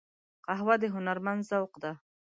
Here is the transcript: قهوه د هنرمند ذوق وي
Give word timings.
قهوه 0.45 0.75
د 0.81 0.83
هنرمند 0.95 1.41
ذوق 1.49 1.71
وي 1.81 1.91